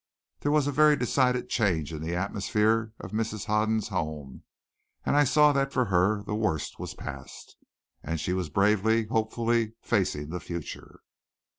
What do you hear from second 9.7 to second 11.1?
facing the future.